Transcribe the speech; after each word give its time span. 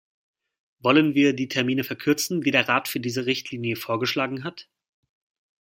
Wollen 0.79 1.13
wir 1.13 1.33
die 1.33 1.47
Termine 1.47 1.83
verkürzen, 1.83 2.41
die 2.41 2.49
der 2.49 2.67
Rat 2.67 2.87
für 2.87 2.99
diese 2.99 3.27
Richtlinie 3.27 3.75
vorgeschlagen 3.75 4.43
hat? 4.43 4.67